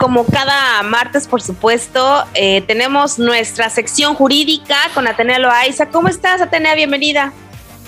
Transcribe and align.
Como 0.00 0.24
cada 0.24 0.82
martes, 0.82 1.28
por 1.28 1.42
supuesto, 1.42 2.24
eh, 2.32 2.62
tenemos 2.62 3.18
nuestra 3.18 3.68
sección 3.68 4.14
jurídica 4.14 4.74
con 4.94 5.06
Atenea 5.06 5.38
Loaiza. 5.38 5.90
¿Cómo 5.90 6.08
estás, 6.08 6.40
Atenea? 6.40 6.74
Bienvenida. 6.74 7.34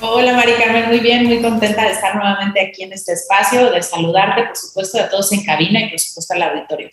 Hola, 0.02 0.34
Mari 0.34 0.52
Carmen, 0.52 0.88
muy 0.88 0.98
bien, 0.98 1.24
muy 1.24 1.40
contenta 1.40 1.84
de 1.84 1.92
estar 1.92 2.14
nuevamente 2.14 2.60
aquí 2.60 2.82
en 2.82 2.92
este 2.92 3.14
espacio, 3.14 3.70
de 3.70 3.82
saludarte, 3.82 4.42
por 4.42 4.56
supuesto, 4.56 5.00
a 5.00 5.08
todos 5.08 5.32
en 5.32 5.42
cabina 5.42 5.80
y, 5.80 5.88
por 5.88 5.98
supuesto, 5.98 6.34
al 6.34 6.42
auditorio. 6.42 6.90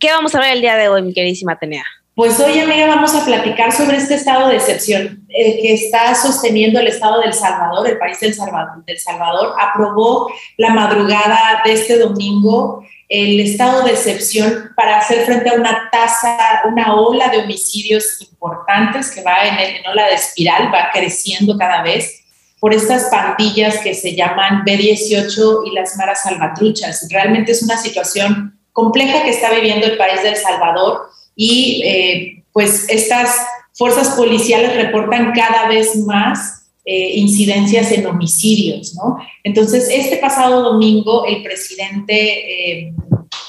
¿Qué 0.00 0.10
vamos 0.10 0.34
a 0.34 0.40
ver 0.40 0.54
el 0.54 0.62
día 0.62 0.76
de 0.76 0.88
hoy, 0.88 1.02
mi 1.02 1.14
queridísima 1.14 1.52
Atenea? 1.52 1.84
Pues 2.16 2.40
hoy, 2.40 2.58
amiga, 2.58 2.88
vamos 2.88 3.14
a 3.14 3.24
platicar 3.24 3.70
sobre 3.70 3.98
este 3.98 4.14
estado 4.14 4.48
de 4.48 4.56
excepción 4.56 5.26
eh, 5.28 5.60
que 5.60 5.74
está 5.74 6.14
sosteniendo 6.14 6.80
el 6.80 6.88
Estado 6.88 7.20
del 7.20 7.34
Salvador, 7.34 7.86
el 7.86 7.98
país 7.98 8.18
del 8.18 8.34
Salvador, 8.34 8.84
del 8.84 8.98
Salvador. 8.98 9.54
Aprobó 9.60 10.32
la 10.56 10.70
madrugada 10.70 11.60
de 11.64 11.74
este 11.74 11.98
domingo 11.98 12.85
el 13.08 13.40
estado 13.40 13.82
de 13.84 13.92
excepción 13.92 14.72
para 14.74 14.98
hacer 14.98 15.24
frente 15.24 15.50
a 15.50 15.54
una 15.54 15.88
tasa, 15.90 16.62
una 16.66 16.94
ola 16.94 17.28
de 17.28 17.38
homicidios 17.38 18.20
importantes 18.20 19.10
que 19.10 19.22
va 19.22 19.44
en, 19.44 19.76
en 19.76 19.86
ola 19.86 20.08
de 20.08 20.14
espiral, 20.14 20.72
va 20.74 20.90
creciendo 20.92 21.56
cada 21.56 21.82
vez 21.82 22.24
por 22.58 22.74
estas 22.74 23.04
pandillas 23.04 23.78
que 23.78 23.94
se 23.94 24.16
llaman 24.16 24.64
B18 24.64 25.62
y 25.66 25.74
las 25.74 25.96
maras 25.96 26.22
salvatruchas. 26.22 27.06
Realmente 27.10 27.52
es 27.52 27.62
una 27.62 27.76
situación 27.76 28.58
compleja 28.72 29.22
que 29.22 29.30
está 29.30 29.50
viviendo 29.50 29.86
el 29.86 29.96
país 29.96 30.22
del 30.22 30.36
Salvador 30.36 31.08
y 31.34 31.82
eh, 31.84 32.44
pues 32.52 32.86
estas 32.88 33.36
fuerzas 33.72 34.10
policiales 34.10 34.74
reportan 34.74 35.32
cada 35.32 35.68
vez 35.68 35.96
más 35.96 36.65
eh, 36.88 37.16
incidencias 37.16 37.90
en 37.90 38.06
homicidios, 38.06 38.94
¿no? 38.94 39.18
Entonces, 39.42 39.88
este 39.90 40.18
pasado 40.18 40.62
domingo 40.62 41.26
el 41.26 41.42
presidente 41.42 42.14
eh, 42.14 42.92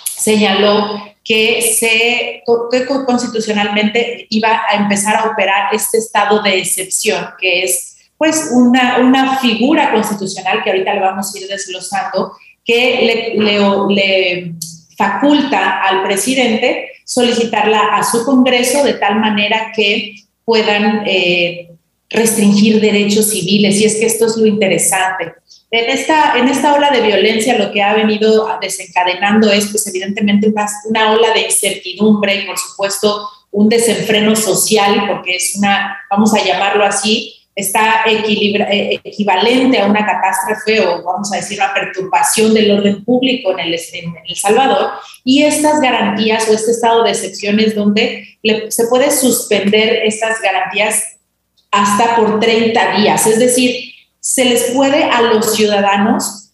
señaló 0.03 1.03
que, 1.23 1.61
se, 1.61 2.41
constitucionalmente 3.05 4.25
iba 4.31 4.63
a 4.67 4.77
empezar 4.77 5.17
a 5.17 5.29
operar 5.29 5.71
este 5.71 5.99
estado 5.99 6.41
de 6.41 6.57
excepción, 6.57 7.27
que 7.39 7.63
es 7.63 7.97
pues 8.17 8.49
una, 8.51 8.97
una 9.01 9.37
figura 9.37 9.91
constitucional 9.93 10.63
que 10.63 10.71
ahorita 10.71 10.95
le 10.95 11.01
vamos 11.01 11.31
a 11.31 11.39
ir 11.39 11.47
desglosando, 11.47 12.31
que 12.65 13.35
le, 13.37 13.43
le, 13.43 13.59
le 13.93 14.53
faculta 14.97 15.83
al 15.83 16.01
presidente 16.01 16.89
solicitarla 17.05 17.95
a 17.95 18.03
su 18.03 18.25
Congreso 18.25 18.83
de 18.83 18.95
tal 18.95 19.19
manera 19.19 19.71
que 19.75 20.15
puedan 20.43 21.03
eh, 21.05 21.69
restringir 22.09 22.79
derechos 22.79 23.29
civiles. 23.29 23.79
Y 23.79 23.85
es 23.85 23.95
que 23.95 24.05
esto 24.05 24.25
es 24.25 24.37
lo 24.37 24.45
interesante. 24.45 25.33
En 25.69 25.89
esta, 25.89 26.37
en 26.37 26.47
esta 26.47 26.73
ola 26.73 26.91
de 26.91 27.01
violencia 27.01 27.57
lo 27.57 27.71
que 27.71 27.81
ha 27.81 27.93
venido 27.93 28.47
desencadenando 28.61 29.51
es, 29.51 29.67
pues 29.67 29.85
evidentemente, 29.87 30.47
una, 30.47 30.67
una 30.85 31.11
ola 31.11 31.33
de 31.33 31.41
incertidumbre 31.41 32.35
y, 32.35 32.45
por 32.45 32.57
supuesto, 32.57 33.27
un 33.51 33.67
desenfreno 33.67 34.35
social, 34.35 35.05
porque 35.07 35.35
es 35.35 35.55
una, 35.57 35.97
vamos 36.09 36.33
a 36.33 36.43
llamarlo 36.43 36.85
así, 36.85 37.33
está 37.57 38.03
eh, 38.05 39.01
equivalente 39.03 39.79
a 39.79 39.87
una 39.87 40.05
catástrofe 40.05 40.79
o 40.79 41.01
vamos 41.03 41.33
a 41.33 41.37
decir 41.37 41.57
una 41.59 41.73
perturbación 41.73 42.53
del 42.53 42.69
orden 42.69 43.03
público 43.03 43.51
en 43.51 43.59
El, 43.59 43.73
El 43.73 44.35
Salvador 44.35 44.91
y 45.23 45.41
estas 45.41 45.81
garantías 45.81 46.47
o 46.47 46.53
este 46.53 46.69
estado 46.69 47.03
de 47.03 47.09
excepción 47.09 47.59
es 47.59 47.73
donde 47.73 48.37
se 48.69 48.87
puede 48.87 49.09
suspender 49.09 50.05
estas 50.05 50.39
garantías 50.39 51.16
hasta 51.71 52.15
por 52.15 52.39
30 52.39 52.97
días, 52.97 53.27
es 53.27 53.39
decir, 53.39 53.93
se 54.19 54.45
les 54.45 54.71
puede 54.71 55.03
a 55.03 55.21
los 55.21 55.55
ciudadanos 55.55 56.51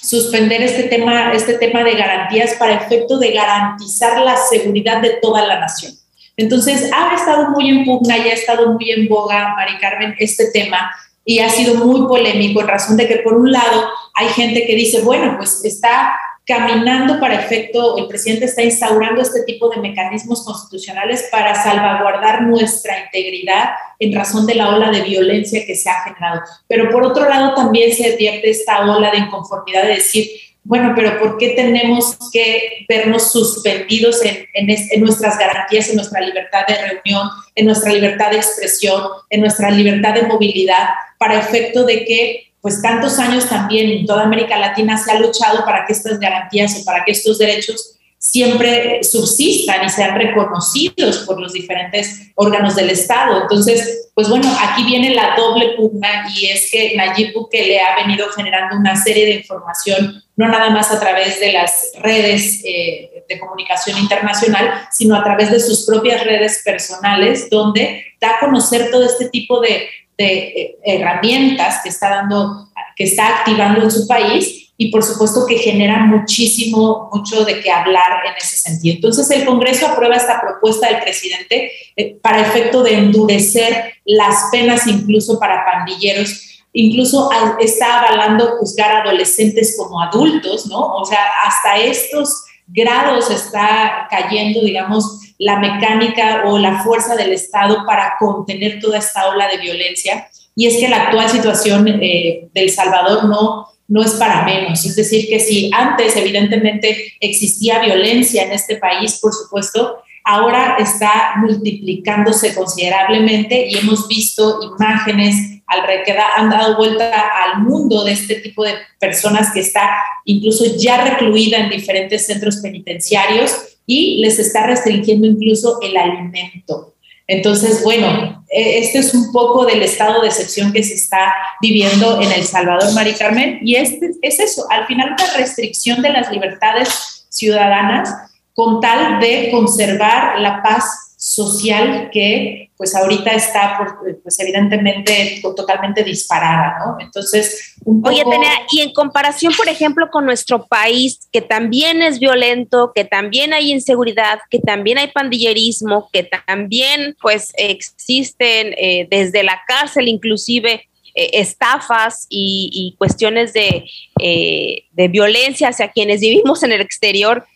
suspender 0.00 0.62
este 0.62 0.84
tema, 0.84 1.32
este 1.32 1.54
tema 1.54 1.82
de 1.82 1.94
garantías 1.94 2.54
para 2.54 2.74
efecto 2.74 3.18
de 3.18 3.32
garantizar 3.32 4.20
la 4.20 4.36
seguridad 4.36 5.00
de 5.00 5.18
toda 5.20 5.46
la 5.46 5.60
nación. 5.60 5.92
Entonces, 6.36 6.90
ha 6.92 7.14
estado 7.14 7.50
muy 7.50 7.70
en 7.70 7.84
pugna 7.84 8.18
y 8.18 8.28
ha 8.28 8.34
estado 8.34 8.72
muy 8.72 8.90
en 8.90 9.08
boga, 9.08 9.54
Mari 9.56 9.78
Carmen, 9.78 10.14
este 10.18 10.50
tema 10.52 10.90
y 11.24 11.38
ha 11.38 11.48
sido 11.48 11.76
muy 11.76 12.06
polémico 12.06 12.60
en 12.60 12.68
razón 12.68 12.96
de 12.96 13.08
que, 13.08 13.16
por 13.16 13.34
un 13.34 13.50
lado, 13.50 13.88
hay 14.14 14.28
gente 14.28 14.66
que 14.66 14.74
dice, 14.74 15.00
bueno, 15.00 15.36
pues 15.38 15.64
está 15.64 16.14
caminando 16.46 17.18
para 17.20 17.40
efecto, 17.40 17.96
el 17.96 18.06
presidente 18.06 18.44
está 18.44 18.62
instaurando 18.62 19.22
este 19.22 19.44
tipo 19.44 19.70
de 19.70 19.78
mecanismos 19.78 20.44
constitucionales 20.44 21.28
para 21.32 21.54
salvaguardar 21.54 22.42
nuestra 22.42 23.04
integridad 23.04 23.70
en 23.98 24.14
razón 24.14 24.46
de 24.46 24.54
la 24.54 24.68
ola 24.68 24.90
de 24.90 25.02
violencia 25.02 25.64
que 25.66 25.74
se 25.74 25.88
ha 25.88 26.02
generado. 26.02 26.42
Pero 26.68 26.90
por 26.90 27.04
otro 27.04 27.28
lado 27.28 27.54
también 27.54 27.94
se 27.94 28.12
advierte 28.12 28.50
esta 28.50 28.80
ola 28.80 29.10
de 29.10 29.18
inconformidad 29.18 29.84
de 29.84 29.94
decir, 29.94 30.28
bueno, 30.64 30.92
pero 30.96 31.18
¿por 31.18 31.36
qué 31.36 31.50
tenemos 31.50 32.16
que 32.32 32.86
vernos 32.88 33.30
suspendidos 33.30 34.20
en, 34.24 35.00
nuestras 35.00 35.38
garantías, 35.38 35.90
en 35.90 35.96
nuestra 35.96 36.20
libertad 36.22 36.66
de 36.66 36.74
reunión, 36.74 37.28
en 37.54 37.66
nuestra 37.66 37.92
libertad 37.92 38.30
de 38.30 38.36
expresión, 38.36 39.02
en 39.28 39.42
nuestra 39.42 39.70
libertad 39.70 40.14
de 40.14 40.22
movilidad, 40.22 40.88
para 41.18 41.38
efecto 41.38 41.84
de 41.84 42.04
que, 42.06 42.53
pues 42.64 42.80
tantos 42.80 43.18
años 43.18 43.46
también 43.46 43.90
en 43.90 44.06
toda 44.06 44.22
América 44.22 44.58
Latina 44.58 44.96
se 44.96 45.12
ha 45.12 45.20
luchado 45.20 45.66
para 45.66 45.84
que 45.84 45.92
estas 45.92 46.18
garantías 46.18 46.80
o 46.80 46.84
para 46.86 47.04
que 47.04 47.12
estos 47.12 47.36
derechos 47.36 47.98
siempre 48.16 49.04
subsistan 49.04 49.84
y 49.84 49.90
sean 49.90 50.14
reconocidos 50.14 51.18
por 51.26 51.38
los 51.38 51.52
diferentes 51.52 52.32
órganos 52.34 52.74
del 52.74 52.88
Estado. 52.88 53.42
Entonces, 53.42 54.08
pues 54.14 54.30
bueno, 54.30 54.50
aquí 54.62 54.82
viene 54.82 55.10
la 55.10 55.36
doble 55.36 55.74
pugna 55.76 56.26
y 56.34 56.46
es 56.46 56.70
que 56.70 56.94
Nayib 56.96 57.34
Bukele 57.34 57.80
ha 57.80 57.96
venido 57.96 58.30
generando 58.30 58.78
una 58.78 58.96
serie 58.96 59.26
de 59.26 59.34
información, 59.34 60.22
no 60.34 60.48
nada 60.48 60.70
más 60.70 60.90
a 60.90 60.98
través 60.98 61.38
de 61.40 61.52
las 61.52 61.92
redes 62.00 62.62
eh, 62.64 63.24
de 63.28 63.38
comunicación 63.40 63.98
internacional, 63.98 64.88
sino 64.90 65.16
a 65.16 65.22
través 65.22 65.50
de 65.50 65.60
sus 65.60 65.84
propias 65.84 66.24
redes 66.24 66.62
personales, 66.64 67.50
donde 67.50 68.06
da 68.22 68.36
a 68.36 68.40
conocer 68.40 68.90
todo 68.90 69.04
este 69.04 69.28
tipo 69.28 69.60
de, 69.60 69.86
de 70.16 70.36
eh, 70.36 70.78
herramientas 70.84 71.80
que 71.82 71.88
está 71.88 72.10
dando, 72.10 72.68
que 72.96 73.04
está 73.04 73.40
activando 73.40 73.82
en 73.82 73.90
su 73.90 74.06
país 74.06 74.72
y 74.76 74.90
por 74.90 75.02
supuesto 75.02 75.46
que 75.46 75.58
genera 75.58 76.00
muchísimo, 76.00 77.08
mucho 77.12 77.44
de 77.44 77.60
qué 77.60 77.70
hablar 77.70 78.24
en 78.26 78.34
ese 78.36 78.56
sentido. 78.56 78.96
Entonces 78.96 79.30
el 79.30 79.44
Congreso 79.44 79.86
aprueba 79.86 80.16
esta 80.16 80.40
propuesta 80.40 80.88
del 80.88 81.00
presidente 81.00 81.70
eh, 81.96 82.16
para 82.20 82.42
efecto 82.42 82.82
de 82.82 82.94
endurecer 82.94 83.94
las 84.04 84.50
penas 84.50 84.86
incluso 84.86 85.38
para 85.38 85.64
pandilleros 85.64 86.50
incluso 86.74 87.30
está 87.60 88.00
avalando 88.00 88.56
juzgar 88.58 88.90
a 88.90 89.02
adolescentes 89.02 89.76
como 89.78 90.02
adultos, 90.02 90.66
¿no? 90.66 90.96
O 90.96 91.04
sea, 91.04 91.24
hasta 91.46 91.78
estos 91.78 92.44
grados 92.66 93.30
está 93.30 94.08
cayendo, 94.10 94.60
digamos, 94.60 95.20
la 95.38 95.58
mecánica 95.58 96.44
o 96.46 96.58
la 96.58 96.82
fuerza 96.82 97.16
del 97.16 97.32
Estado 97.32 97.84
para 97.86 98.14
contener 98.18 98.80
toda 98.80 98.98
esta 98.98 99.28
ola 99.28 99.48
de 99.48 99.58
violencia. 99.58 100.28
Y 100.56 100.66
es 100.66 100.76
que 100.76 100.88
la 100.88 101.04
actual 101.04 101.28
situación 101.28 101.88
eh, 101.88 102.48
del 102.52 102.70
Salvador 102.70 103.24
no, 103.24 103.66
no 103.88 104.02
es 104.02 104.12
para 104.12 104.44
menos. 104.44 104.84
Es 104.84 104.96
decir, 104.96 105.28
que 105.28 105.40
si 105.40 105.70
antes 105.74 106.16
evidentemente 106.16 107.14
existía 107.20 107.80
violencia 107.80 108.44
en 108.44 108.52
este 108.52 108.76
país, 108.76 109.18
por 109.20 109.32
supuesto, 109.32 109.98
ahora 110.24 110.76
está 110.78 111.34
multiplicándose 111.36 112.54
considerablemente 112.54 113.68
y 113.68 113.76
hemos 113.76 114.08
visto 114.08 114.60
imágenes 114.62 115.54
al 115.66 115.82
que 116.04 116.16
han 116.36 116.50
dado 116.50 116.76
vuelta 116.76 117.10
al 117.42 117.62
mundo 117.62 118.04
de 118.04 118.12
este 118.12 118.36
tipo 118.36 118.64
de 118.64 118.74
personas 118.98 119.52
que 119.52 119.60
está 119.60 119.96
incluso 120.24 120.64
ya 120.76 121.02
recluida 121.02 121.58
en 121.58 121.70
diferentes 121.70 122.26
centros 122.26 122.56
penitenciarios 122.56 123.73
y 123.86 124.20
les 124.20 124.38
está 124.38 124.66
restringiendo 124.66 125.26
incluso 125.26 125.78
el 125.82 125.96
alimento. 125.96 126.94
Entonces, 127.26 127.82
bueno, 127.82 128.44
e, 128.50 128.80
este 128.80 128.98
es 128.98 129.14
un 129.14 129.32
poco 129.32 129.64
del 129.64 129.82
estado 129.82 130.20
de 130.20 130.28
excepción 130.28 130.72
que 130.72 130.82
se 130.82 130.94
está 130.94 131.32
viviendo 131.60 132.20
en 132.20 132.30
El 132.32 132.44
Salvador, 132.44 132.92
Mari 132.92 133.14
Carmen, 133.14 133.60
y 133.62 133.76
este 133.76 134.10
es 134.22 134.40
eso, 134.40 134.66
al 134.70 134.86
final 134.86 135.12
una 135.12 135.36
restricción 135.36 136.02
de 136.02 136.10
las 136.10 136.30
libertades 136.30 137.26
ciudadanas 137.30 138.14
con 138.52 138.80
tal 138.80 139.20
de 139.20 139.50
conservar 139.50 140.38
la 140.40 140.62
paz 140.62 141.13
social 141.26 142.10
que 142.12 142.70
pues 142.76 142.94
ahorita 142.94 143.30
está 143.30 143.78
pues 144.22 144.38
evidentemente 144.40 145.40
totalmente 145.56 146.04
disparada, 146.04 146.76
¿no? 146.84 146.96
Entonces, 147.00 147.76
un 147.82 148.02
poco... 148.02 148.14
Oye, 148.14 148.24
Tenea, 148.30 148.58
y 148.70 148.82
en 148.82 148.92
comparación, 148.92 149.54
por 149.56 149.66
ejemplo, 149.66 150.10
con 150.10 150.26
nuestro 150.26 150.66
país, 150.66 151.26
que 151.32 151.40
también 151.40 152.02
es 152.02 152.18
violento, 152.18 152.92
que 152.94 153.06
también 153.06 153.54
hay 153.54 153.72
inseguridad, 153.72 154.40
que 154.50 154.58
también 154.58 154.98
hay 154.98 155.12
pandillerismo, 155.12 156.10
que 156.12 156.28
también 156.46 157.16
pues 157.22 157.54
existen 157.56 158.74
eh, 158.76 159.08
desde 159.08 159.42
la 159.44 159.62
cárcel 159.66 160.08
inclusive 160.08 160.86
eh, 161.14 161.30
estafas 161.32 162.26
y, 162.28 162.94
cuestiones 162.98 163.54
de, 163.54 163.86
eh, 164.20 164.84
de 164.92 165.08
violencia 165.08 165.68
hacia 165.68 165.88
quienes 165.88 166.20
vivimos 166.20 166.62
en 166.62 166.72
el 166.72 166.82
exterior, 166.82 167.46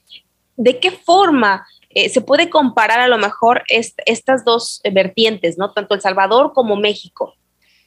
¿de 0.57 0.79
qué 0.79 0.91
forma 0.91 1.67
eh, 2.05 2.09
se 2.09 2.21
puede 2.21 2.49
comparar 2.49 3.01
a 3.01 3.09
lo 3.09 3.19
mejor 3.19 3.65
estas 3.69 4.45
dos 4.45 4.81
vertientes, 4.93 5.59
¿no? 5.59 5.73
Tanto 5.73 5.95
El 5.95 6.01
Salvador 6.01 6.53
como 6.53 6.77
México. 6.77 7.35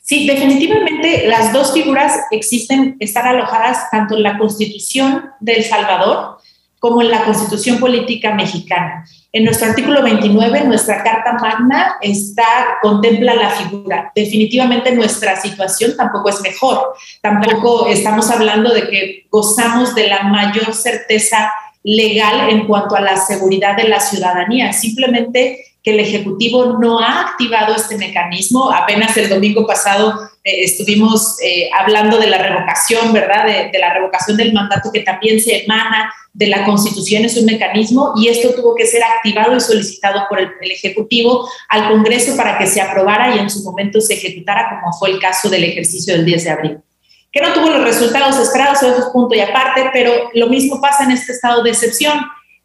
Sí, 0.01 0.27
definitivamente 0.27 1.27
las 1.27 1.53
dos 1.53 1.73
figuras 1.73 2.19
existen, 2.31 2.97
están 2.99 3.27
alojadas 3.27 3.89
tanto 3.91 4.15
en 4.17 4.23
la 4.23 4.37
Constitución 4.37 5.29
de 5.39 5.53
El 5.53 5.63
Salvador 5.63 6.39
como 6.79 7.01
en 7.01 7.11
la 7.11 7.23
Constitución 7.23 7.79
Política 7.79 8.33
Mexicana. 8.33 9.05
En 9.31 9.45
nuestro 9.45 9.69
artículo 9.69 10.01
29, 10.01 10.65
nuestra 10.65 11.03
Carta 11.03 11.33
Magna 11.39 11.95
está, 12.01 12.79
contempla 12.81 13.35
la 13.35 13.51
figura. 13.51 14.11
Definitivamente 14.13 14.91
nuestra 14.91 15.39
situación 15.39 15.95
tampoco 15.95 16.29
es 16.29 16.41
mejor. 16.41 16.95
Tampoco 17.21 17.87
estamos 17.87 18.29
hablando 18.29 18.73
de 18.73 18.89
que 18.89 19.27
gozamos 19.29 19.95
de 19.95 20.07
la 20.07 20.23
mayor 20.23 20.73
certeza 20.73 21.51
legal 21.83 22.49
en 22.49 22.67
cuanto 22.67 22.95
a 22.95 23.01
la 23.01 23.17
seguridad 23.17 23.75
de 23.75 23.87
la 23.87 23.99
ciudadanía. 23.99 24.73
Simplemente 24.73 25.65
que 25.83 25.91
el 25.91 25.99
Ejecutivo 25.99 26.77
no 26.79 26.99
ha 26.99 27.21
activado 27.21 27.75
este 27.75 27.97
mecanismo. 27.97 28.71
Apenas 28.71 29.17
el 29.17 29.29
domingo 29.29 29.65
pasado 29.65 30.13
eh, 30.43 30.63
estuvimos 30.63 31.37
eh, 31.41 31.69
hablando 31.77 32.19
de 32.19 32.27
la 32.27 32.37
revocación, 32.37 33.11
¿verdad? 33.13 33.45
De, 33.71 33.79
la 33.79 33.93
revocación 33.93 34.37
del 34.37 34.53
mandato 34.53 34.91
que 34.91 34.99
también 34.99 35.41
se 35.41 35.63
emana 35.63 36.13
de 36.33 36.47
la 36.47 36.63
Constitución, 36.63 37.25
es 37.25 37.35
un 37.35 37.45
mecanismo 37.45 38.13
y 38.15 38.29
esto 38.29 38.53
tuvo 38.53 38.73
que 38.73 38.85
ser 38.85 39.03
activado 39.03 39.55
y 39.55 39.59
solicitado 39.59 40.27
por 40.29 40.39
el, 40.39 40.49
el 40.61 40.71
Ejecutivo 40.71 41.49
al 41.67 41.89
Congreso 41.89 42.37
para 42.37 42.57
que 42.57 42.67
se 42.67 42.79
aprobara 42.79 43.35
y 43.35 43.39
en 43.39 43.49
su 43.49 43.63
momento 43.63 43.99
se 43.99 44.13
ejecutara, 44.13 44.69
como 44.69 44.93
fue 44.93 45.09
el 45.09 45.19
caso 45.19 45.49
del 45.49 45.65
ejercicio 45.65 46.15
del 46.15 46.25
10 46.25 46.43
de 46.43 46.49
abril 46.49 46.77
que 47.31 47.41
no 47.41 47.53
tuvo 47.53 47.69
los 47.69 47.83
resultados 47.83 48.37
esperados, 48.37 48.83
eso 48.83 48.97
es 48.97 49.05
punto 49.05 49.35
y 49.35 49.39
aparte, 49.39 49.89
pero 49.93 50.29
lo 50.33 50.47
mismo 50.47 50.81
pasa 50.81 51.05
en 51.05 51.11
este 51.11 51.31
estado 51.31 51.63
de 51.63 51.71
excepción. 51.71 52.19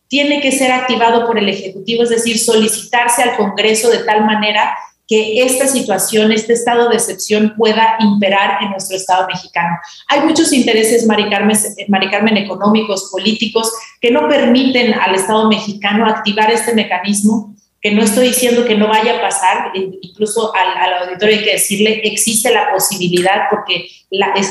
Tiene 0.08 0.40
que 0.40 0.52
ser 0.52 0.72
activado 0.72 1.26
por 1.26 1.38
el 1.38 1.48
Ejecutivo, 1.48 2.02
es 2.02 2.10
decir, 2.10 2.38
solicitarse 2.38 3.22
al 3.22 3.36
Congreso 3.36 3.90
de 3.90 3.98
tal 3.98 4.24
manera 4.24 4.76
que 5.08 5.44
esta 5.44 5.68
situación, 5.68 6.32
este 6.32 6.52
estado 6.52 6.88
de 6.88 6.96
excepción 6.96 7.54
pueda 7.56 7.96
imperar 8.00 8.62
en 8.62 8.70
nuestro 8.70 8.96
Estado 8.96 9.26
mexicano. 9.28 9.76
Hay 10.08 10.20
muchos 10.20 10.52
intereses, 10.52 11.06
Mari 11.06 11.30
Carmen, 11.30 12.36
económicos, 12.36 13.08
políticos, 13.12 13.72
que 14.00 14.10
no 14.10 14.28
permiten 14.28 14.94
al 14.94 15.14
Estado 15.14 15.48
mexicano 15.48 16.06
activar 16.06 16.50
este 16.50 16.74
mecanismo 16.74 17.56
que 17.81 17.93
no 17.93 18.02
estoy 18.02 18.28
diciendo 18.28 18.64
que 18.64 18.76
no 18.76 18.88
vaya 18.88 19.19
a 19.19 19.20
pasar, 19.20 19.73
incluso 19.75 20.52
al, 20.55 20.94
auditorio 21.02 21.37
hay 21.37 21.44
que 21.44 21.52
decirle, 21.52 22.00
existe 22.05 22.50
la 22.50 22.73
posibilidad 22.73 23.43
porque 23.50 23.88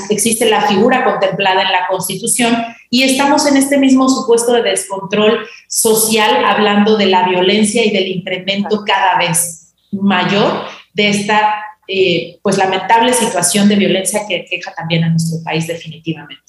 existe 0.10 0.46
la 0.46 0.62
figura 0.62 1.04
contemplada 1.04 1.64
en 1.64 1.72
la 1.72 1.88
Constitución 1.88 2.56
y 2.90 3.04
estamos 3.04 3.46
en 3.48 3.58
este 3.58 3.78
mismo 3.78 4.08
supuesto 4.08 4.54
de 4.54 4.62
descontrol 4.62 5.46
social 5.68 6.46
hablando 6.46 6.98
de 6.98 7.08
la 7.08 7.28
violencia 7.28 7.84
y 7.84 7.92
del 7.92 8.08
incremento 8.08 8.84
cada 8.86 9.18
vez 9.18 9.74
mayor 9.92 10.66
de 10.94 11.10
esta 11.10 11.64
eh, 11.88 12.40
pues 12.42 12.58
lamentable 12.58 13.14
situación 13.14 13.70
de 13.70 13.76
violencia 13.76 14.22
que 14.28 14.46
queja 14.46 14.74
también 14.74 15.04
a 15.04 15.10
nuestro 15.10 15.44
país 15.44 15.68
definitivamente. 15.68 16.42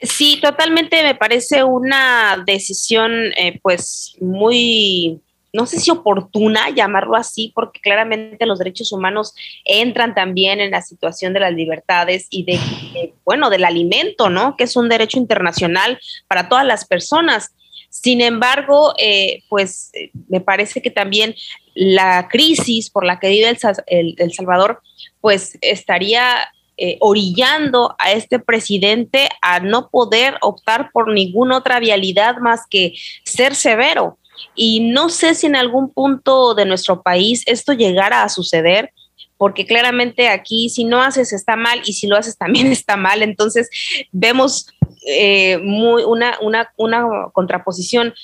Sí, 0.00 0.38
totalmente 0.42 1.02
me 1.02 1.14
parece 1.14 1.64
una 1.64 2.42
decisión 2.46 3.32
eh, 3.36 3.58
pues 3.62 4.14
muy 4.20 5.20
no 5.52 5.66
sé 5.66 5.78
si 5.78 5.90
oportuna 5.90 6.70
llamarlo 6.70 7.16
así, 7.16 7.52
porque 7.54 7.80
claramente 7.80 8.46
los 8.46 8.58
derechos 8.58 8.92
humanos 8.92 9.34
entran 9.64 10.14
también 10.14 10.60
en 10.60 10.70
la 10.70 10.82
situación 10.82 11.32
de 11.32 11.40
las 11.40 11.54
libertades 11.54 12.26
y 12.30 12.44
de, 12.44 13.14
bueno, 13.24 13.48
del 13.48 13.64
alimento, 13.64 14.28
¿no? 14.28 14.56
Que 14.56 14.64
es 14.64 14.76
un 14.76 14.88
derecho 14.88 15.18
internacional 15.18 15.98
para 16.28 16.48
todas 16.48 16.66
las 16.66 16.84
personas. 16.84 17.54
Sin 17.88 18.20
embargo, 18.20 18.92
eh, 18.98 19.42
pues 19.48 19.90
eh, 19.94 20.10
me 20.28 20.40
parece 20.40 20.82
que 20.82 20.90
también 20.90 21.34
la 21.74 22.28
crisis 22.28 22.90
por 22.90 23.04
la 23.04 23.18
que 23.18 23.28
vive 23.28 23.56
El, 23.86 24.32
Salvador, 24.34 24.82
pues 25.20 25.56
estaría 25.62 26.48
eh, 26.76 26.98
orillando 27.00 27.94
a 27.98 28.12
este 28.12 28.38
presidente 28.38 29.28
a 29.40 29.60
no 29.60 29.88
poder 29.88 30.36
optar 30.42 30.90
por 30.92 31.12
ninguna 31.12 31.56
otra 31.56 31.80
vialidad 31.80 32.36
más 32.38 32.66
que 32.68 32.92
ser 33.24 33.54
severo. 33.54 34.18
Y 34.54 34.80
no 34.80 35.08
sé 35.08 35.34
si 35.34 35.46
en 35.46 35.56
algún 35.56 35.90
punto 35.92 36.54
de 36.54 36.64
nuestro 36.64 37.02
país 37.02 37.42
esto 37.46 37.72
llegara 37.72 38.22
a 38.22 38.28
suceder, 38.28 38.92
porque 39.38 39.66
claramente 39.66 40.28
aquí 40.28 40.70
si 40.70 40.84
no 40.84 41.02
haces 41.02 41.32
está 41.32 41.56
mal 41.56 41.82
y 41.84 41.92
si 41.92 42.06
lo 42.06 42.16
haces 42.16 42.36
también 42.36 42.66
está 42.72 42.96
mal. 42.96 43.22
Entonces 43.22 43.68
vemos 44.12 44.66
eh, 45.06 45.58
muy 45.58 46.04
una, 46.04 46.38
una, 46.40 46.72
una 46.76 47.06
contraposición 47.32 48.14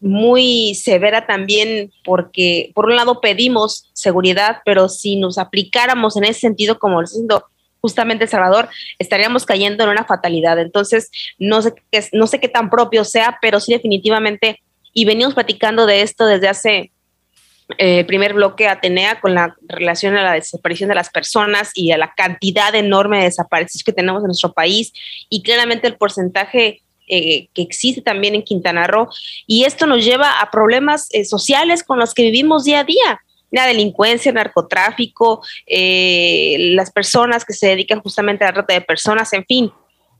muy 0.00 0.74
severa 0.74 1.26
también 1.26 1.90
porque 2.04 2.70
por 2.74 2.86
un 2.86 2.96
lado 2.96 3.20
pedimos 3.20 3.88
seguridad, 3.92 4.58
pero 4.64 4.88
si 4.88 5.16
nos 5.16 5.38
aplicáramos 5.38 6.16
en 6.16 6.24
ese 6.24 6.40
sentido 6.40 6.78
como 6.78 7.00
lo 7.00 7.06
diciendo 7.06 7.44
justamente 7.80 8.24
El 8.24 8.30
Salvador, 8.30 8.68
estaríamos 8.98 9.46
cayendo 9.46 9.84
en 9.84 9.90
una 9.90 10.04
fatalidad. 10.04 10.58
Entonces, 10.58 11.10
no 11.38 11.62
sé, 11.62 11.72
qué, 11.90 12.04
no 12.12 12.26
sé 12.26 12.40
qué 12.40 12.48
tan 12.48 12.68
propio 12.68 13.04
sea, 13.04 13.38
pero 13.40 13.60
sí 13.60 13.72
definitivamente 13.72 14.60
y 14.96 15.04
venimos 15.04 15.34
platicando 15.34 15.84
de 15.84 16.00
esto 16.00 16.24
desde 16.24 16.48
hace 16.48 16.90
eh, 17.76 18.04
primer 18.04 18.32
bloque 18.32 18.66
Atenea 18.66 19.20
con 19.20 19.34
la 19.34 19.54
relación 19.68 20.16
a 20.16 20.22
la 20.22 20.32
desaparición 20.32 20.88
de 20.88 20.94
las 20.94 21.10
personas 21.10 21.70
y 21.74 21.92
a 21.92 21.98
la 21.98 22.14
cantidad 22.16 22.74
enorme 22.74 23.18
de 23.18 23.24
desaparecidos 23.24 23.84
que 23.84 23.92
tenemos 23.92 24.22
en 24.22 24.28
nuestro 24.28 24.54
país 24.54 24.94
y 25.28 25.42
claramente 25.42 25.86
el 25.86 25.98
porcentaje 25.98 26.80
eh, 27.08 27.48
que 27.52 27.60
existe 27.60 28.00
también 28.00 28.34
en 28.34 28.42
Quintana 28.42 28.86
Roo. 28.86 29.10
Y 29.46 29.64
esto 29.64 29.84
nos 29.86 30.02
lleva 30.02 30.40
a 30.40 30.50
problemas 30.50 31.08
eh, 31.12 31.26
sociales 31.26 31.82
con 31.82 31.98
los 31.98 32.14
que 32.14 32.22
vivimos 32.22 32.64
día 32.64 32.80
a 32.80 32.84
día. 32.84 33.20
La 33.50 33.66
delincuencia, 33.66 34.30
el 34.30 34.36
narcotráfico, 34.36 35.42
las 35.66 36.90
personas 36.90 37.44
que 37.44 37.52
se 37.52 37.68
dedican 37.68 38.00
justamente 38.00 38.44
a 38.44 38.48
la 38.48 38.54
trata 38.54 38.72
de 38.72 38.80
personas, 38.80 39.30
en 39.34 39.44
fin, 39.44 39.70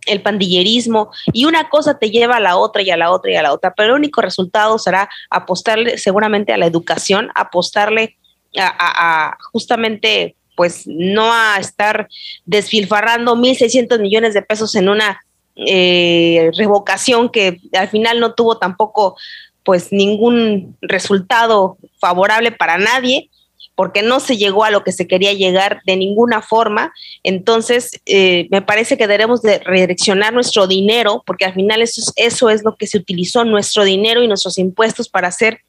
el 0.07 0.23
pandillerismo 0.23 1.11
y 1.33 1.45
una 1.45 1.69
cosa 1.69 1.99
te 1.99 2.11
lleva 2.11 2.37
a 2.37 2.41
la 2.41 2.57
otra 2.57 2.83
y 2.83 2.91
a 2.91 2.97
la 2.97 3.11
otra 3.11 3.33
y 3.33 3.37
a 3.37 3.43
la 3.43 3.53
otra, 3.53 3.75
pero 3.75 3.91
el 3.91 4.01
único 4.01 4.21
resultado 4.21 4.79
será 4.79 5.09
apostarle 5.31 5.99
seguramente 5.99 6.53
a 6.53 6.57
la 6.57 6.67
educación, 6.67 7.31
apostarle 7.35 8.17
a, 8.59 9.37
justamente 9.53 10.37
pues 10.57 10.85
no 10.87 11.33
a 11.33 11.59
estar 11.59 12.09
desfilfarrando 12.47 13.37
1.600 13.37 14.01
millones 14.01 14.33
de 14.33 14.43
pesos 14.43 14.75
en 14.75 14.89
una 14.89 15.21
eh, 15.55 16.51
revocación 16.57 17.29
que 17.29 17.61
al 17.73 17.89
final 17.89 18.21
no 18.21 18.35
tuvo 18.35 18.59
tampoco 18.59 19.17
pues 19.65 19.93
ningún 19.93 20.77
resultado 20.81 21.77
favorable 21.99 22.53
para 22.53 22.79
nadie 22.79 23.31
porque 23.77 24.03
no 24.03 24.19
se 24.21 24.39
llegó 24.39 24.65
a 24.65 24.71
lo 24.71 24.83
que 24.83 24.91
se 24.91 25.07
quería 25.07 25.35
llegar 25.35 25.83
de 25.85 25.97
ninguna 25.97 26.43
forma. 26.43 26.93
Entonces, 27.23 28.01
eh, 28.07 28.49
me 28.51 28.63
parece 28.63 28.97
que 28.97 29.07
debemos 29.07 29.43
de 29.43 29.59
redireccionar 29.59 30.33
nuestro 30.33 30.67
dinero, 30.67 31.23
porque 31.27 31.45
al 31.45 31.53
final 31.53 31.83
eso 31.83 32.01
es, 32.01 32.13
eso 32.17 32.51
es 32.51 32.65
lo 32.65 32.75
que 32.77 32.87
se 32.87 32.99
utilizó, 32.99 33.45
nuestro 33.45 33.85
dinero 33.85 34.23
y 34.23 34.29
nuestros 34.29 34.57
impuestos 34.59 35.09
para 35.11 35.29
hacer 35.29 35.61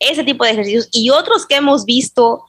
ese 0.00 0.24
tipo 0.24 0.44
de 0.44 0.50
ejercicios 0.50 0.88
y 0.92 1.10
otros 1.10 1.46
que 1.46 1.54
hemos 1.54 1.84
visto 1.86 2.44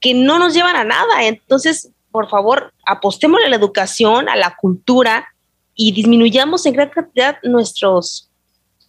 que 0.00 0.12
no 0.12 0.38
nos 0.38 0.52
llevan 0.52 0.76
a 0.76 0.84
nada. 0.84 1.24
Entonces, 1.24 1.90
por 2.12 2.28
favor, 2.28 2.74
apostemos 2.86 3.40
a 3.44 3.48
la 3.48 3.56
educación, 3.56 4.28
a 4.28 4.36
la 4.36 4.54
cultura 4.56 5.26
y 5.74 5.92
disminuyamos 5.92 6.66
en 6.66 6.74
gran 6.74 6.90
cantidad 6.90 7.36
nuestros 7.42 8.25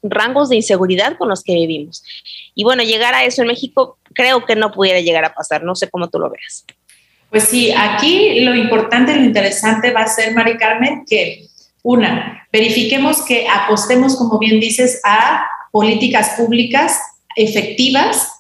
rangos 0.10 0.50
de 0.50 0.56
inseguridad 0.58 1.18
con 1.18 1.30
los 1.30 1.44
que 1.44 1.54
vivimos. 1.54 2.04
Y 2.56 2.64
bueno, 2.64 2.84
llegar 2.84 3.14
a 3.14 3.24
eso 3.24 3.42
en 3.42 3.50
México 3.50 3.98
creo 4.14 4.46
que 4.46 4.56
no 4.56 4.72
pudiera 4.72 5.00
llegar 5.00 5.26
a 5.26 5.34
pasar, 5.34 5.64
no 5.64 5.76
sé 5.76 5.90
cómo 5.90 6.10
tú 6.10 6.20
lo 6.20 6.30
veas. 6.30 6.66
Pues 7.30 7.44
sí, 7.46 7.74
aquí 7.76 8.40
lo 8.42 8.56
importante, 8.56 9.16
lo 9.16 9.24
interesante 9.24 9.92
va 9.92 10.02
a 10.02 10.08
ser, 10.08 10.34
Mari 10.34 10.58
Carmen, 10.58 11.04
que 11.08 11.48
una, 11.84 12.48
verifiquemos 12.52 13.22
que 13.24 13.48
apostemos, 13.48 14.16
como 14.16 14.40
bien 14.40 14.60
dices, 14.60 15.02
a 15.04 15.46
políticas 15.72 16.32
públicas 16.38 17.00
efectivas 17.36 18.32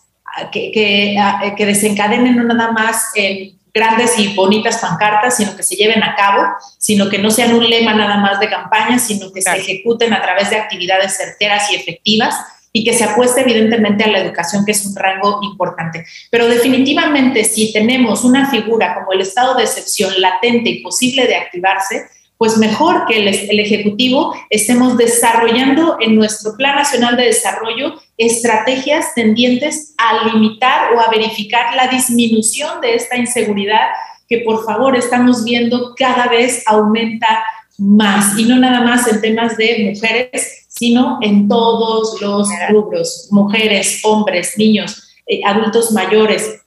que, 0.51 0.71
que, 0.71 1.17
que 1.55 1.65
desencadenen 1.65 2.35
no 2.35 2.43
nada 2.43 2.71
más 2.71 3.11
en 3.15 3.56
grandes 3.77 4.17
y 4.17 4.33
bonitas 4.33 4.79
pancartas, 4.79 5.37
sino 5.37 5.55
que 5.55 5.63
se 5.63 5.75
lleven 5.75 6.03
a 6.03 6.15
cabo, 6.15 6.43
sino 6.77 7.09
que 7.09 7.19
no 7.19 7.29
sean 7.29 7.53
un 7.53 7.69
lema 7.69 7.93
nada 7.93 8.17
más 8.17 8.39
de 8.39 8.49
campaña, 8.49 8.97
sino 8.97 9.31
que 9.31 9.41
se 9.41 9.55
ejecuten 9.55 10.13
a 10.13 10.21
través 10.21 10.49
de 10.49 10.57
actividades 10.57 11.15
certeras 11.15 11.71
y 11.71 11.75
efectivas 11.75 12.35
y 12.73 12.83
que 12.83 12.93
se 12.93 13.03
apueste 13.03 13.41
evidentemente 13.41 14.03
a 14.03 14.07
la 14.07 14.19
educación, 14.19 14.65
que 14.65 14.71
es 14.71 14.85
un 14.85 14.95
rango 14.95 15.39
importante. 15.43 16.05
Pero 16.29 16.47
definitivamente 16.47 17.43
si 17.43 17.71
tenemos 17.71 18.23
una 18.23 18.49
figura 18.49 18.95
como 18.95 19.13
el 19.13 19.21
estado 19.21 19.55
de 19.55 19.63
excepción 19.63 20.13
latente 20.19 20.69
y 20.69 20.81
posible 20.81 21.27
de 21.27 21.35
activarse, 21.35 22.07
pues 22.37 22.57
mejor 22.57 23.05
que 23.07 23.17
el, 23.17 23.27
Ejecutivo 23.59 24.35
estemos 24.49 24.97
desarrollando 24.97 25.97
en 25.99 26.15
nuestro 26.15 26.55
Plan 26.55 26.75
Nacional 26.75 27.17
de 27.17 27.25
Desarrollo 27.25 27.99
estrategias 28.17 29.13
tendientes 29.13 29.93
a 29.97 30.27
limitar 30.27 30.93
o 30.93 30.99
a 30.99 31.09
verificar 31.09 31.75
la 31.75 31.87
disminución 31.87 32.81
de 32.81 32.95
esta 32.95 33.15
inseguridad 33.15 33.87
que 34.27 34.39
por 34.39 34.65
favor 34.65 34.95
estamos 34.95 35.43
viendo 35.43 35.93
cada 35.95 36.27
vez 36.27 36.63
aumenta 36.65 37.43
más. 37.77 38.37
Y 38.37 38.45
no 38.45 38.57
nada 38.57 38.81
más 38.81 39.07
en 39.07 39.21
temas 39.21 39.55
de 39.55 39.93
mujeres, 39.93 40.65
sino 40.67 41.19
en 41.21 41.47
todos 41.47 42.19
los 42.21 42.49
rubros, 42.69 43.27
mujeres, 43.31 44.01
hombres, 44.03 44.53
niños, 44.57 45.03
eh, 45.27 45.41
adultos 45.45 45.91
mayores, 45.91 46.61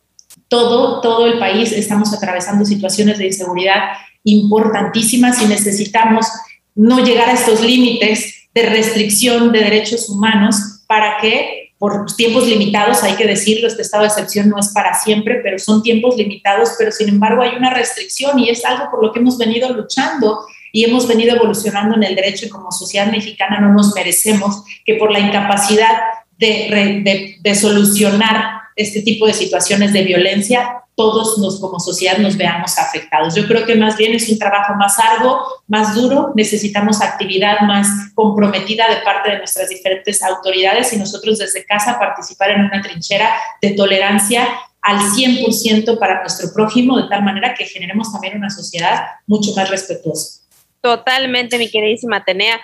todo, 0.49 1.01
todo 1.01 1.27
el 1.27 1.39
país 1.39 1.73
estamos 1.73 2.13
atravesando 2.13 2.65
situaciones 2.65 3.19
de 3.19 3.27
inseguridad 3.27 3.91
importantísimas 4.25 5.41
y 5.43 5.47
necesitamos 5.47 6.27
no 6.75 7.05
llegar 7.05 7.29
a 7.29 7.35
estos 7.35 7.61
límites 7.63 8.49
de 8.55 8.63
restricción 8.63 9.53
de 9.53 9.61
derechos 9.61 10.09
humanos 10.09 10.80
para 10.91 11.19
que 11.19 11.71
por 11.79 12.05
tiempos 12.17 12.49
limitados, 12.49 13.05
hay 13.05 13.15
que 13.15 13.25
decirlo, 13.25 13.69
este 13.69 13.83
estado 13.83 14.03
de 14.03 14.09
excepción 14.09 14.49
no 14.49 14.59
es 14.59 14.71
para 14.75 14.93
siempre, 14.93 15.37
pero 15.41 15.57
son 15.57 15.85
tiempos 15.85 16.17
limitados, 16.17 16.71
pero 16.77 16.91
sin 16.91 17.09
embargo 17.09 17.43
hay 17.43 17.57
una 17.57 17.73
restricción 17.73 18.41
y 18.41 18.51
es 18.51 18.65
algo 18.65 18.91
por 18.91 19.03
lo 19.03 19.13
que 19.13 19.21
hemos 19.21 19.39
venido 19.39 19.73
luchando 19.73 20.41
y 20.73 20.85
hemos 20.85 21.07
venido 21.07 21.37
evolucionando 21.37 21.95
en 21.95 22.03
el 22.03 22.17
derecho 22.17 22.45
y 22.45 22.49
como 22.49 22.73
sociedad 22.73 23.07
mexicana 23.07 23.61
no 23.61 23.73
nos 23.73 23.95
merecemos 23.95 24.65
que 24.85 24.97
por 24.97 25.13
la 25.13 25.21
incapacidad 25.21 26.01
de, 26.37 27.01
de, 27.05 27.37
de 27.41 27.55
solucionar 27.55 28.61
este 28.75 29.03
tipo 29.03 29.29
de 29.29 29.33
situaciones 29.33 29.93
de 29.93 30.03
violencia, 30.03 30.83
todos 31.01 31.39
nos 31.39 31.59
como 31.59 31.81
sociedad 31.81 32.19
nos 32.19 32.37
veamos 32.37 32.79
afectados. 32.79 33.35
Yo 33.35 33.47
creo 33.47 33.65
que 33.65 33.75
más 33.75 33.97
bien 33.97 34.13
es 34.15 34.29
un 34.29 34.39
trabajo 34.39 34.75
más 34.75 34.99
arduo, 34.99 35.41
más 35.67 35.95
duro, 35.95 36.33
necesitamos 36.37 37.01
actividad 37.01 37.61
más 37.63 37.89
comprometida 38.15 38.87
de 38.91 39.01
parte 39.01 39.31
de 39.31 39.39
nuestras 39.39 39.71
diferentes 39.71 40.23
autoridades 40.23 40.93
y 40.93 40.99
nosotros 40.99 41.39
desde 41.39 41.65
casa 41.65 41.99
participar 41.99 42.51
en 42.51 42.67
una 42.67 42.83
trinchera 42.83 43.33
de 43.63 43.71
tolerancia 43.71 44.47
al 44.83 44.99
100% 44.99 45.99
para 45.99 46.21
nuestro 46.21 46.53
prójimo, 46.53 47.01
de 47.01 47.09
tal 47.09 47.23
manera 47.23 47.55
que 47.55 47.65
generemos 47.65 48.13
también 48.13 48.37
una 48.37 48.51
sociedad 48.51 49.05
mucho 49.27 49.55
más 49.57 49.71
respetuosa. 49.71 50.41
Totalmente, 50.83 51.57
mi 51.57 51.71
queridísima 51.71 52.17
Atenea. 52.17 52.61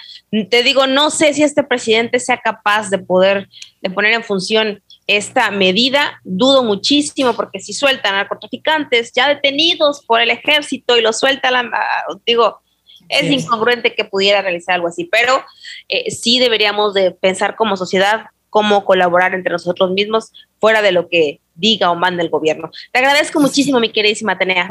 Te 0.51 0.63
digo, 0.63 0.87
no 0.87 1.11
sé 1.11 1.33
si 1.33 1.43
este 1.43 1.63
presidente 1.63 2.21
sea 2.21 2.37
capaz 2.37 2.91
de 2.91 2.99
poder 2.99 3.49
de 3.81 3.91
poner 3.91 4.13
en 4.13 4.25
función 4.25 4.83
esta 5.07 5.51
medida. 5.51 6.21
Dudo 6.25 6.63
muchísimo 6.63 7.35
porque 7.35 7.61
si 7.61 7.73
sueltan 7.73 8.15
a 8.15 8.19
narcotraficantes 8.19 9.13
ya 9.13 9.29
detenidos 9.29 10.05
por 10.05 10.21
el 10.21 10.31
ejército 10.31 10.97
y 10.97 11.03
los 11.03 11.19
suelta, 11.19 11.51
la, 11.51 11.71
digo, 12.25 12.61
es 13.09 13.31
incongruente 13.31 13.95
que 13.95 14.05
pudiera 14.05 14.43
realizar 14.43 14.75
algo 14.75 14.89
así, 14.89 15.05
pero 15.05 15.45
eh, 15.89 16.11
sí 16.11 16.39
deberíamos 16.39 16.95
de 16.95 17.13
pensar 17.13 17.55
como 17.57 17.77
sociedad 17.77 18.27
cómo 18.51 18.85
colaborar 18.85 19.35
entre 19.35 19.53
nosotros 19.53 19.91
mismos 19.91 20.33
fuera 20.59 20.83
de 20.83 20.93
lo 20.93 21.09
que 21.09 21.41
diga 21.55 21.91
o 21.91 21.95
manda 21.95 22.23
el 22.23 22.31
gobierno. 22.31 22.71
Te 22.93 22.99
agradezco 22.99 23.41
muchísimo, 23.41 23.81
mi 23.81 23.91
queridísima 23.91 24.33
Atenea. 24.33 24.69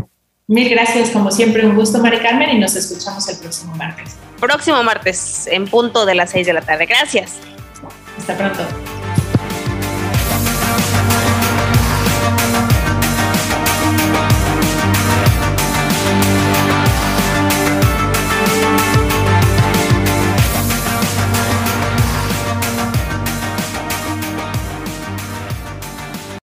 Mil 0.47 0.69
gracias, 0.69 1.09
como 1.09 1.31
siempre, 1.31 1.65
un 1.65 1.75
gusto, 1.75 1.97
Mari 1.99 2.19
Carmen, 2.19 2.49
y 2.51 2.59
nos 2.59 2.75
escuchamos 2.75 3.27
el 3.29 3.37
próximo 3.39 3.75
martes. 3.75 4.15
Próximo 4.39 4.83
martes, 4.83 5.47
en 5.47 5.65
punto 5.67 6.05
de 6.05 6.15
las 6.15 6.31
seis 6.31 6.45
de 6.45 6.53
la 6.53 6.61
tarde. 6.61 6.85
Gracias. 6.85 7.39
Hasta 8.17 8.37
pronto. 8.37 8.94